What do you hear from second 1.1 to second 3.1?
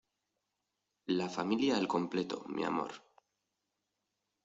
la familia al completo. mi amor